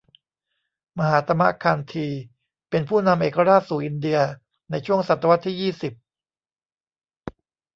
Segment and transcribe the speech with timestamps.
[0.97, 2.07] มหาตมะคานธี
[2.69, 4.19] เป็นผู้นำเอกราชสู่อินเดีย
[4.71, 5.93] ในช่วงศตวรรษที่ยี่สิบ